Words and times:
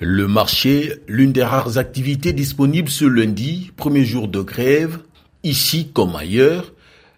Le 0.00 0.28
marché, 0.28 0.92
l'une 1.08 1.32
des 1.32 1.42
rares 1.42 1.78
activités 1.78 2.34
disponibles 2.34 2.90
ce 2.90 3.06
lundi, 3.06 3.72
premier 3.78 4.04
jour 4.04 4.28
de 4.28 4.42
grève, 4.42 4.98
ici 5.42 5.90
comme 5.90 6.14
ailleurs, 6.16 6.74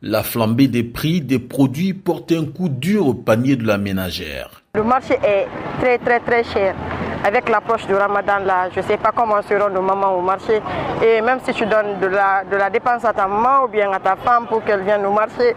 la 0.00 0.22
flambée 0.22 0.68
des 0.68 0.82
prix 0.82 1.20
des 1.20 1.38
produits 1.38 1.92
porte 1.92 2.32
un 2.32 2.46
coup 2.46 2.70
dur 2.70 3.06
au 3.06 3.12
panier 3.12 3.56
de 3.56 3.66
la 3.66 3.76
ménagère. 3.76 4.62
Le 4.74 4.82
marché 4.82 5.18
est 5.22 5.46
très 5.82 5.98
très 5.98 6.20
très 6.20 6.44
cher. 6.44 6.74
Avec 7.22 7.50
l'approche 7.50 7.86
du 7.86 7.94
ramadan 7.94 8.38
là, 8.38 8.70
je 8.74 8.80
ne 8.80 8.84
sais 8.86 8.96
pas 8.96 9.12
comment 9.14 9.42
seront 9.42 9.68
nos 9.68 9.82
mamans 9.82 10.16
au 10.16 10.22
marché. 10.22 10.62
Et 11.04 11.20
même 11.20 11.40
si 11.44 11.52
tu 11.52 11.66
donnes 11.66 12.00
de 12.00 12.06
la, 12.06 12.42
de 12.50 12.56
la 12.56 12.70
dépense 12.70 13.04
à 13.04 13.12
ta 13.12 13.26
maman 13.26 13.64
ou 13.64 13.68
bien 13.68 13.92
à 13.92 14.00
ta 14.00 14.16
femme 14.16 14.46
pour 14.46 14.64
qu'elle 14.64 14.80
vienne 14.80 15.04
au 15.04 15.12
marché, 15.12 15.54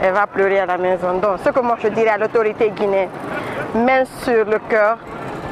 elle 0.00 0.12
va 0.12 0.28
pleurer 0.28 0.60
à 0.60 0.66
la 0.66 0.78
maison. 0.78 1.18
Donc 1.18 1.40
ce 1.44 1.50
que 1.50 1.58
moi 1.58 1.76
je 1.82 1.88
dirais 1.88 2.10
à 2.10 2.16
l'autorité 2.16 2.70
guinéenne, 2.70 3.08
main 3.74 4.04
sur 4.22 4.44
le 4.44 4.60
cœur, 4.70 4.98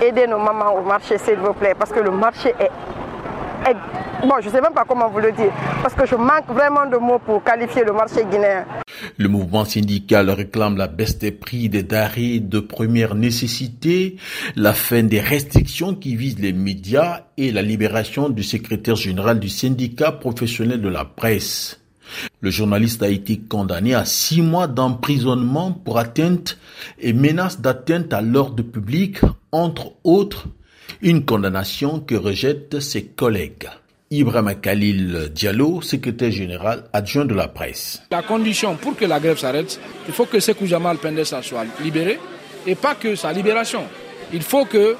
aidez 0.02 0.26
nos 0.26 0.38
mamans 0.38 0.74
au 0.74 0.82
marché 0.82 1.18
s'il 1.18 1.36
vous 1.36 1.52
plaît, 1.52 1.74
parce 1.78 1.92
que 1.92 2.00
le 2.00 2.10
marché 2.10 2.54
est 2.58 2.70
Bon, 4.22 4.36
je 4.40 4.46
ne 4.46 4.52
sais 4.52 4.60
même 4.60 4.72
pas 4.72 4.84
comment 4.86 5.10
vous 5.10 5.18
le 5.18 5.32
dire, 5.32 5.52
parce 5.82 5.94
que 5.94 6.06
je 6.06 6.14
manque 6.14 6.46
vraiment 6.48 6.86
de 6.86 6.96
mots 6.96 7.18
pour 7.18 7.42
qualifier 7.42 7.84
le 7.84 7.92
marché 7.92 8.24
guinéen. 8.30 8.64
Le 9.18 9.28
mouvement 9.28 9.64
syndical 9.64 10.30
réclame 10.30 10.76
la 10.76 10.86
baisse 10.86 11.18
des 11.18 11.32
prix 11.32 11.68
des 11.68 11.82
denrées 11.82 12.40
de 12.40 12.60
première 12.60 13.14
nécessité, 13.14 14.16
la 14.54 14.72
fin 14.72 15.02
des 15.02 15.20
restrictions 15.20 15.94
qui 15.94 16.16
visent 16.16 16.38
les 16.38 16.52
médias 16.52 17.24
et 17.36 17.50
la 17.50 17.62
libération 17.62 18.28
du 18.28 18.42
secrétaire 18.42 18.96
général 18.96 19.40
du 19.40 19.48
syndicat 19.48 20.12
professionnel 20.12 20.80
de 20.80 20.88
la 20.88 21.04
presse. 21.04 21.80
Le 22.40 22.50
journaliste 22.50 23.02
a 23.02 23.08
été 23.08 23.38
condamné 23.38 23.94
à 23.94 24.04
six 24.04 24.42
mois 24.42 24.66
d'emprisonnement 24.66 25.72
pour 25.72 25.98
atteinte 25.98 26.58
et 26.98 27.12
menace 27.12 27.60
d'atteinte 27.60 28.12
à 28.12 28.20
l'ordre 28.20 28.62
public, 28.62 29.18
entre 29.52 29.92
autres, 30.04 30.46
une 31.02 31.24
condamnation 31.24 32.00
que 32.00 32.14
rejettent 32.14 32.80
ses 32.80 33.04
collègues. 33.04 33.68
Ibrahim 34.10 34.54
Khalil 34.60 35.30
Diallo, 35.34 35.82
secrétaire 35.82 36.30
général 36.30 36.84
adjoint 36.92 37.24
de 37.24 37.34
la 37.34 37.48
presse. 37.48 38.02
La 38.12 38.22
condition 38.22 38.76
pour 38.76 38.96
que 38.96 39.04
la 39.04 39.18
grève 39.18 39.38
s'arrête, 39.38 39.80
il 40.06 40.14
faut 40.14 40.26
que 40.26 40.38
Sekou 40.38 40.66
Jamal 40.66 40.98
Pendessa 40.98 41.42
soit 41.42 41.64
libéré 41.82 42.20
et 42.66 42.76
pas 42.76 42.94
que 42.94 43.16
sa 43.16 43.32
libération. 43.32 43.82
Il 44.32 44.42
faut 44.42 44.64
que 44.64 44.96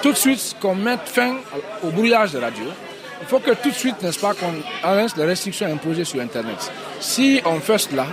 tout 0.00 0.12
de 0.12 0.16
suite 0.16 0.56
qu'on 0.60 0.76
mette 0.76 1.06
fin 1.06 1.36
au 1.82 1.90
brouillage 1.90 2.32
de 2.32 2.38
radio. 2.38 2.64
Il 3.24 3.30
faut 3.30 3.38
que 3.38 3.52
tout 3.54 3.70
de 3.70 3.74
suite, 3.74 4.02
n'est-ce 4.02 4.20
pas, 4.20 4.34
qu'on 4.34 4.52
arrête 4.82 5.16
les 5.16 5.24
restrictions 5.24 5.66
imposées 5.66 6.04
sur 6.04 6.20
Internet. 6.20 6.70
Si 7.00 7.40
on 7.46 7.58
fait 7.58 7.78
cela, 7.78 8.06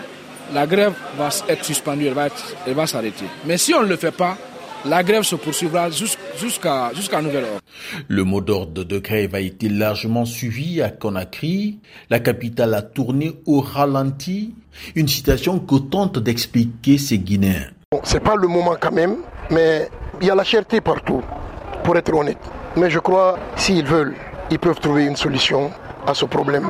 la 0.53 0.65
grève 0.65 0.93
va 1.17 1.27
être 1.49 1.65
suspendue, 1.65 2.05
elle 2.05 2.13
va, 2.13 2.29
elle 2.65 2.73
va 2.73 2.87
s'arrêter. 2.87 3.25
Mais 3.45 3.57
si 3.57 3.73
on 3.73 3.81
ne 3.81 3.87
le 3.87 3.97
fait 3.97 4.13
pas, 4.13 4.37
la 4.85 5.03
grève 5.03 5.23
se 5.23 5.35
poursuivra 5.35 5.89
jusqu'à 5.89 6.91
jusqu'à 6.95 7.21
nouvel 7.21 7.43
ordre. 7.43 7.59
Le 8.07 8.23
mot 8.23 8.39
d'ordre 8.39 8.85
de 8.85 8.99
grève 8.99 9.35
a 9.35 9.41
été 9.41 9.67
largement 9.67 10.23
suivi 10.23 10.81
à 10.81 10.89
Conakry. 10.89 11.79
La 12.09 12.21
capitale 12.21 12.73
a 12.73 12.81
tourné 12.81 13.33
au 13.45 13.59
ralenti. 13.59 14.55
Une 14.95 15.09
situation 15.09 15.59
que 15.59 15.75
tente 15.75 16.19
d'expliquer 16.19 16.97
ces 16.97 17.19
Guinéens. 17.19 17.67
Bon, 17.91 17.99
c'est 18.05 18.21
pas 18.21 18.37
le 18.37 18.47
moment 18.47 18.77
quand 18.79 18.93
même, 18.93 19.17
mais 19.49 19.89
il 20.21 20.27
y 20.27 20.31
a 20.31 20.35
la 20.35 20.45
cherté 20.45 20.79
partout, 20.79 21.21
pour 21.83 21.97
être 21.97 22.13
honnête. 22.13 22.39
Mais 22.77 22.89
je 22.89 22.99
crois, 22.99 23.37
s'ils 23.57 23.85
veulent, 23.85 24.15
ils 24.51 24.59
peuvent 24.59 24.79
trouver 24.79 25.05
une 25.05 25.15
solution 25.15 25.71
à 26.05 26.13
ce 26.13 26.25
problème. 26.25 26.69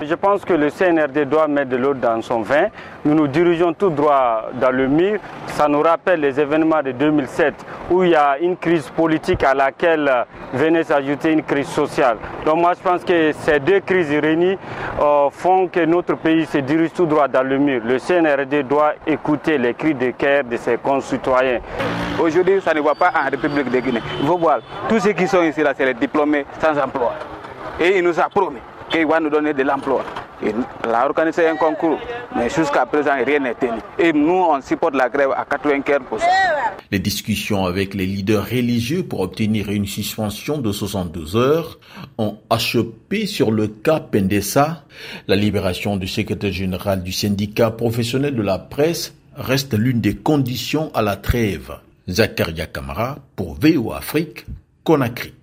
Je 0.00 0.14
pense 0.14 0.44
que 0.44 0.52
le 0.52 0.70
CNRD 0.70 1.24
doit 1.28 1.48
mettre 1.48 1.70
de 1.70 1.76
l'eau 1.76 1.92
dans 1.92 2.22
son 2.22 2.42
vin. 2.42 2.68
Nous 3.04 3.14
nous 3.14 3.26
dirigeons 3.26 3.72
tout 3.72 3.90
droit 3.90 4.44
dans 4.60 4.70
le 4.70 4.86
mur. 4.86 5.18
Ça 5.48 5.66
nous 5.66 5.80
rappelle 5.80 6.20
les 6.20 6.38
événements 6.38 6.82
de 6.84 6.92
2007 6.92 7.54
où 7.90 8.04
il 8.04 8.10
y 8.10 8.14
a 8.14 8.38
une 8.38 8.56
crise 8.56 8.88
politique 8.90 9.42
à 9.42 9.54
laquelle 9.54 10.24
venait 10.54 10.84
s'ajouter 10.84 11.32
une 11.32 11.42
crise 11.42 11.66
sociale. 11.66 12.16
Donc 12.46 12.58
moi 12.58 12.74
je 12.74 12.88
pense 12.88 13.02
que 13.02 13.32
ces 13.32 13.58
deux 13.58 13.80
crises 13.80 14.12
réunies 14.12 14.56
euh, 15.00 15.30
font 15.30 15.66
que 15.66 15.84
notre 15.84 16.14
pays 16.14 16.46
se 16.46 16.58
dirige 16.58 16.92
tout 16.92 17.06
droit 17.06 17.26
dans 17.26 17.42
le 17.42 17.58
mur. 17.58 17.82
Le 17.84 17.98
CNRD 17.98 18.68
doit 18.68 18.92
écouter 19.04 19.58
les 19.58 19.74
cris 19.74 19.94
de 19.94 20.10
cœur 20.12 20.44
de 20.44 20.56
ses 20.58 20.76
concitoyens. 20.76 21.58
Aujourd'hui, 22.20 22.60
ça 22.62 22.72
ne 22.72 22.80
va 22.80 22.94
pas 22.94 23.10
en 23.14 23.28
République 23.30 23.70
de 23.70 23.80
Guinée. 23.80 24.02
Il 24.20 24.26
faut 24.28 24.38
voir, 24.38 24.60
tous 24.88 25.00
ceux 25.00 25.12
qui 25.12 25.26
sont 25.26 25.42
ici, 25.42 25.60
là, 25.62 25.72
c'est 25.76 25.84
les 25.84 25.94
diplômés 25.94 26.46
sans 26.60 26.78
emploi. 26.78 27.14
Et 27.80 27.98
il 27.98 28.04
nous 28.04 28.18
a 28.18 28.28
promis 28.28 28.60
qu'il 28.88 29.06
va 29.06 29.20
nous 29.20 29.30
donner 29.30 29.54
de 29.54 29.62
l'emploi. 29.62 30.04
Il 30.42 30.54
a 30.84 31.04
organisé 31.04 31.48
un 31.48 31.56
concours, 31.56 31.98
mais 32.36 32.48
jusqu'à 32.48 32.86
présent, 32.86 33.12
rien 33.24 33.40
n'est 33.40 33.54
tenu. 33.54 33.78
Et 33.98 34.12
nous, 34.12 34.44
on 34.48 34.60
supporte 34.60 34.94
la 34.94 35.08
grève 35.08 35.30
à 35.32 35.44
95%. 35.44 36.20
Les 36.90 36.98
discussions 36.98 37.66
avec 37.66 37.94
les 37.94 38.06
leaders 38.06 38.44
religieux 38.44 39.02
pour 39.02 39.20
obtenir 39.20 39.70
une 39.70 39.86
suspension 39.86 40.58
de 40.58 40.72
72 40.72 41.36
heures 41.36 41.78
ont 42.16 42.38
achoppé 42.50 43.26
sur 43.26 43.50
le 43.50 43.68
cas 43.68 44.00
Pendessa. 44.00 44.84
La 45.26 45.36
libération 45.36 45.96
du 45.96 46.06
secrétaire 46.06 46.52
général 46.52 47.02
du 47.02 47.12
syndicat 47.12 47.70
professionnel 47.70 48.34
de 48.34 48.42
la 48.42 48.58
presse 48.58 49.14
reste 49.36 49.74
l'une 49.74 50.00
des 50.00 50.16
conditions 50.16 50.90
à 50.94 51.02
la 51.02 51.16
trêve. 51.16 51.72
Zakaria 52.08 52.66
Kamara 52.66 53.18
pour 53.36 53.58
VO 53.60 53.92
Afrique, 53.92 54.46
Conakry. 54.82 55.37